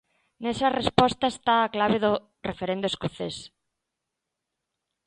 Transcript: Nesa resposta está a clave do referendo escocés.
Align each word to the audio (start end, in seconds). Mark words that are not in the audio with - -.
Nesa 0.43 0.69
resposta 0.79 1.25
está 1.29 1.55
a 1.61 1.71
clave 1.75 1.97
do 2.05 2.13
referendo 2.49 2.85
escocés. 2.87 3.35